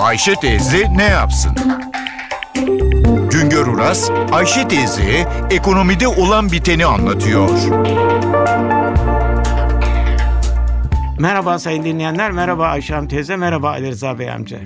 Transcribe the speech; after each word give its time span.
Ayşe 0.00 0.34
teyze 0.34 0.86
ne 0.96 1.04
yapsın? 1.04 1.52
Güngör 3.30 3.66
Uras, 3.66 4.10
Ayşe 4.32 4.68
teyze 4.68 5.28
ekonomide 5.50 6.08
olan 6.08 6.52
biteni 6.52 6.86
anlatıyor. 6.86 7.50
Merhaba 11.18 11.58
sayın 11.58 11.84
dinleyenler, 11.84 12.30
merhaba 12.30 12.66
Ayşe 12.66 12.94
Hanım 12.94 13.08
teyze, 13.08 13.36
merhaba 13.36 13.70
Ali 13.70 13.88
Rıza 13.88 14.18
Bey 14.18 14.30
amca. 14.30 14.58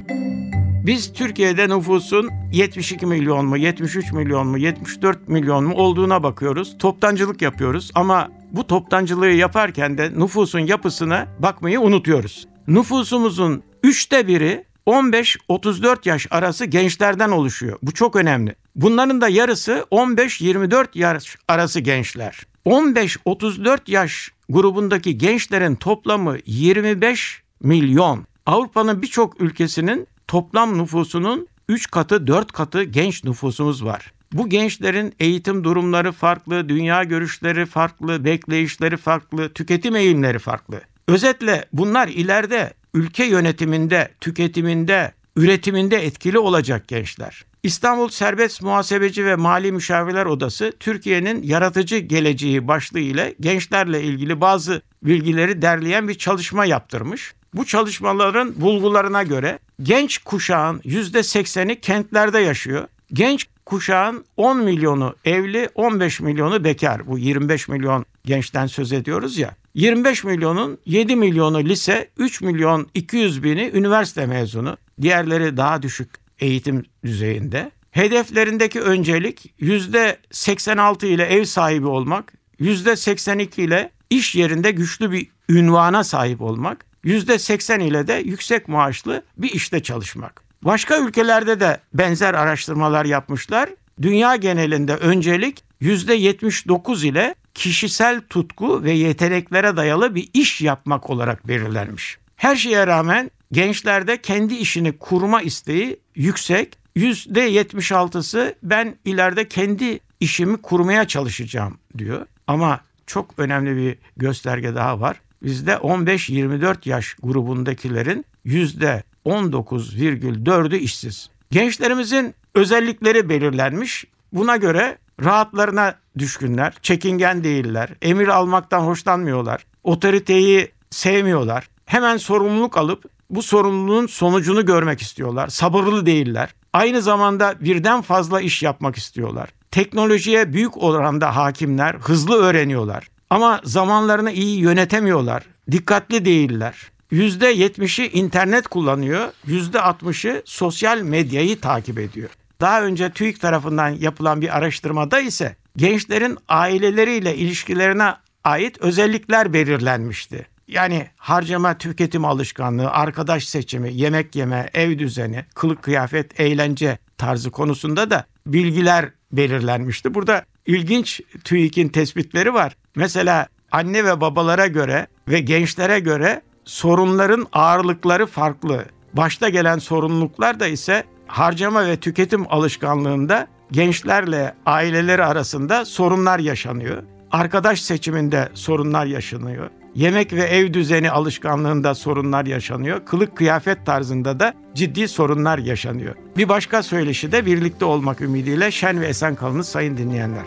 Biz 0.87 1.13
Türkiye'de 1.13 1.69
nüfusun 1.69 2.31
72 2.53 3.07
milyon 3.07 3.47
mu, 3.47 3.57
73 3.57 4.13
milyon 4.13 4.47
mu, 4.47 4.59
74 4.59 5.29
milyon 5.29 5.65
mu 5.65 5.75
olduğuna 5.75 6.23
bakıyoruz. 6.23 6.79
Toptancılık 6.79 7.43
yapıyoruz 7.43 7.91
ama 7.95 8.29
bu 8.53 8.67
toptancılığı 8.67 9.29
yaparken 9.29 9.99
de 9.99 10.11
nüfusun 10.17 10.59
yapısına 10.59 11.27
bakmayı 11.39 11.81
unutuyoruz. 11.81 12.49
Nüfusumuzun 12.69 13.63
üçte 13.83 14.29
biri 14.29 14.65
15-34 14.87 16.09
yaş 16.09 16.27
arası 16.31 16.65
gençlerden 16.65 17.31
oluşuyor. 17.31 17.79
Bu 17.83 17.95
çok 17.95 18.17
önemli. 18.17 18.55
Bunların 18.77 19.21
da 19.21 19.29
yarısı 19.29 19.87
15-24 19.91 20.87
yaş 20.95 21.37
arası 21.49 21.81
gençler. 21.81 22.47
15-34 22.67 23.79
yaş 23.87 24.31
grubundaki 24.49 25.19
gençlerin 25.19 25.75
toplamı 25.75 26.37
25 26.47 27.43
milyon. 27.63 28.27
Avrupa'nın 28.47 29.03
birçok 29.03 29.41
ülkesinin 29.41 30.07
toplam 30.29 30.79
nüfusunun 30.79 31.49
3 31.69 31.91
katı 31.91 32.27
4 32.27 32.53
katı 32.53 32.83
genç 32.83 33.25
nüfusumuz 33.25 33.85
var. 33.85 34.13
Bu 34.33 34.49
gençlerin 34.49 35.15
eğitim 35.21 35.65
durumları 35.65 36.13
farklı, 36.13 36.69
dünya 36.69 37.05
görüşleri 37.05 37.67
farklı, 37.67 38.25
bekleyişleri 38.25 38.97
farklı, 38.97 39.53
tüketim 39.53 39.97
eğilimleri 39.97 40.39
farklı. 40.39 40.81
Özetle 41.09 41.65
bunlar 41.73 42.09
ileride 42.09 42.75
ülke 42.95 43.25
yönetiminde, 43.25 44.09
tüketiminde, 44.21 45.13
üretiminde 45.37 46.05
etkili 46.05 46.39
olacak 46.39 46.89
gençler. 46.89 47.45
İstanbul 47.63 48.09
Serbest 48.09 48.63
Muhasebeci 48.63 49.27
ve 49.27 49.37
Mali 49.37 49.73
Müşavirler 49.73 50.27
Odası 50.27 50.73
Türkiye'nin 50.81 51.43
yaratıcı 51.43 51.99
geleceği 51.99 52.69
başlığı 52.69 53.01
ile 53.01 53.35
gençlerle 53.41 54.03
ilgili 54.03 54.41
bazı 54.41 54.83
bilgileri 55.03 55.63
derleyen 55.63 56.09
bir 56.09 56.15
çalışma 56.15 56.65
yaptırmış. 56.65 57.35
Bu 57.55 57.65
çalışmaların 57.67 58.61
bulgularına 58.61 59.23
göre 59.23 59.59
genç 59.83 60.19
kuşağın 60.19 60.79
%80'i 60.79 61.81
kentlerde 61.81 62.39
yaşıyor. 62.39 62.87
Genç 63.13 63.47
kuşağın 63.67 64.25
10 64.37 64.59
milyonu 64.59 65.17
evli, 65.25 65.69
15 65.75 66.21
milyonu 66.21 66.65
bekar. 66.65 67.07
Bu 67.07 67.19
25 67.19 67.69
milyon 67.69 68.05
gençten 68.25 68.67
söz 68.67 68.93
ediyoruz 68.93 69.39
ya. 69.39 69.55
25 69.75 70.25
milyonun 70.25 70.79
7 70.87 71.17
milyonu 71.17 71.65
lise, 71.65 72.09
3 72.17 72.41
milyon 72.41 72.89
200 72.95 73.45
bini 73.45 73.71
üniversite 73.75 74.27
mezunu. 74.27 74.77
Diğerleri 75.01 75.57
daha 75.57 75.83
düşük 75.83 76.11
eğitim 76.41 76.85
düzeyinde. 77.05 77.71
Hedeflerindeki 77.91 78.81
öncelik 78.81 79.55
%86 79.61 81.07
ile 81.07 81.25
ev 81.25 81.45
sahibi 81.45 81.87
olmak, 81.87 82.33
%82 82.61 83.61
ile 83.61 83.91
iş 84.11 84.35
yerinde 84.35 84.71
güçlü 84.71 85.13
bir 85.13 85.29
ünvana 85.49 86.05
sahip 86.05 86.41
olmak, 86.43 86.87
%80 87.05 87.83
ile 87.83 88.07
de 88.07 88.13
yüksek 88.13 88.69
maaşlı 88.69 89.23
bir 89.37 89.51
işte 89.51 89.83
çalışmak. 89.83 90.43
Başka 90.63 90.99
ülkelerde 90.99 91.61
de 91.61 91.81
benzer 91.95 92.35
araştırmalar 92.35 93.05
yapmışlar. 93.05 93.71
Dünya 94.03 94.37
genelinde 94.37 94.97
öncelik 94.97 95.65
%79 95.83 97.07
ile 97.07 97.35
kişisel 97.55 98.21
tutku 98.21 98.85
ve 98.85 98.93
yeteneklere 98.93 99.77
dayalı 99.77 100.15
bir 100.15 100.29
iş 100.35 100.61
yapmak 100.61 101.11
olarak 101.11 101.49
belirlenmiş. 101.49 102.19
Her 102.37 102.57
şeye 102.57 102.87
rağmen 102.87 103.31
gençlerde 103.53 104.23
kendi 104.23 104.55
işini 104.55 104.99
kurma 104.99 105.43
isteği 105.43 106.01
yüksek. 106.15 106.85
%76'sı 106.97 108.55
ben 108.63 108.97
ileride 109.05 109.49
kendi 109.49 110.01
işimi 110.21 110.57
kurmaya 110.57 111.09
çalışacağım 111.09 111.79
diyor. 111.99 112.27
Ama 112.47 112.81
çok 113.07 113.39
önemli 113.39 113.77
bir 113.77 113.99
gösterge 114.17 114.75
daha 114.75 115.01
var. 115.01 115.21
Bizde 115.43 115.73
15-24 115.73 116.89
yaş 116.89 117.15
grubundakilerin 117.23 118.25
%19,4'ü 118.47 120.77
işsiz. 120.77 121.31
Gençlerimizin 121.51 122.35
özellikleri 122.55 123.29
belirlenmiş. 123.29 124.05
Buna 124.33 124.57
göre 124.57 124.99
rahatlarına 125.25 125.95
düşkünler, 126.19 126.75
çekingen 126.83 127.45
değiller, 127.45 127.91
emir 128.03 128.29
almaktan 128.29 128.81
hoşlanmıyorlar, 128.81 129.67
otoriteyi 129.83 130.73
sevmiyorlar. 130.91 131.69
Hemen 131.87 132.17
sorumluluk 132.17 132.77
alıp 132.77 133.05
bu 133.31 133.43
sorumluluğun 133.43 134.07
sonucunu 134.07 134.67
görmek 134.67 135.03
istiyorlar. 135.03 135.49
Sabırlı 135.49 136.07
değiller. 136.07 136.55
Aynı 136.73 137.03
zamanda 137.03 137.55
birden 137.61 138.03
fazla 138.03 138.41
iş 138.41 138.63
yapmak 138.63 138.97
istiyorlar. 138.97 139.49
Teknolojiye 139.71 140.53
büyük 140.53 140.83
oranda 140.83 141.37
hakimler, 141.37 141.95
hızlı 141.95 142.37
öğreniyorlar. 142.37 143.09
Ama 143.31 143.61
zamanlarını 143.65 144.33
iyi 144.33 144.59
yönetemiyorlar. 144.59 145.43
Dikkatli 145.71 146.25
değiller. 146.25 146.75
%70'i 147.13 148.07
internet 148.07 148.69
kullanıyor, 148.69 149.29
%60'ı 149.47 150.43
sosyal 150.45 150.99
medyayı 150.99 151.61
takip 151.61 151.99
ediyor. 151.99 152.31
Daha 152.61 152.83
önce 152.83 153.11
TÜİK 153.11 153.41
tarafından 153.41 153.89
yapılan 153.89 154.41
bir 154.41 154.57
araştırmada 154.57 155.21
ise 155.21 155.57
gençlerin 155.77 156.39
aileleriyle 156.49 157.37
ilişkilerine 157.37 158.13
ait 158.45 158.79
özellikler 158.81 159.53
belirlenmişti. 159.53 160.47
Yani 160.69 161.09
harcama 161.17 161.79
tüketim 161.79 162.25
alışkanlığı, 162.25 162.91
arkadaş 162.91 163.45
seçimi, 163.45 163.95
yemek 163.95 164.37
yeme, 164.37 164.71
ev 164.75 164.99
düzeni, 164.99 165.45
kılık 165.55 165.83
kıyafet, 165.83 166.41
eğlence 166.41 166.99
tarzı 167.19 167.51
konusunda 167.51 168.11
da 168.11 168.25
bilgiler 168.47 169.11
belirlenmişti. 169.33 170.15
Burada 170.15 170.45
ilginç 170.67 171.21
TÜİK'in 171.45 171.89
tespitleri 171.89 172.55
var. 172.55 172.77
Mesela 172.97 173.49
anne 173.73 174.05
ve 174.05 174.21
babalara 174.21 174.67
göre 174.67 175.07
ve 175.29 175.41
gençlere 175.41 175.99
göre 175.99 176.43
sorunların 176.65 177.47
ağırlıkları 177.53 178.27
farklı. 178.27 178.85
Başta 179.13 179.49
gelen 179.49 179.79
sorumluluklar 179.79 180.61
da 180.61 180.67
ise 180.67 181.05
harcama 181.27 181.87
ve 181.87 181.97
tüketim 181.97 182.53
alışkanlığında 182.53 183.49
gençlerle 183.71 184.55
aileleri 184.67 185.25
arasında 185.25 185.85
sorunlar 185.85 186.39
yaşanıyor. 186.39 187.03
Arkadaş 187.31 187.81
seçiminde 187.81 188.49
sorunlar 188.55 189.07
yaşanıyor. 189.07 189.71
Yemek 189.95 190.33
ve 190.33 190.43
ev 190.43 190.73
düzeni 190.73 191.11
alışkanlığında 191.11 191.95
sorunlar 191.95 192.47
yaşanıyor. 192.47 193.07
Kılık 193.07 193.37
kıyafet 193.37 193.87
tarzında 193.87 194.41
da 194.41 194.55
ciddi 194.75 195.09
sorunlar 195.09 195.59
yaşanıyor. 195.59 196.15
Bir 196.37 196.49
başka 196.49 196.83
söyleşi 196.83 197.33
de 197.33 197.47
birlikte 197.47 197.85
olmak 197.85 198.21
ümidiyle 198.21 198.71
şen 198.71 199.01
ve 199.01 199.07
esen 199.07 199.35
kalınız 199.35 199.69
sayın 199.69 199.97
dinleyenler. 199.97 200.45